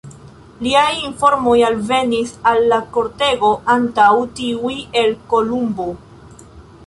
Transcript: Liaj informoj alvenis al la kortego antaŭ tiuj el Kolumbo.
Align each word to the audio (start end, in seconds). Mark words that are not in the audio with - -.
Liaj 0.67 0.93
informoj 1.07 1.53
alvenis 1.67 2.31
al 2.51 2.63
la 2.71 2.79
kortego 2.97 3.53
antaŭ 3.75 4.09
tiuj 4.39 4.75
el 5.03 5.13
Kolumbo. 5.35 5.89